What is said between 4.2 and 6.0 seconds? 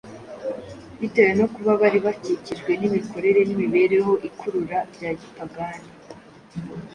ikurura bya gipagani,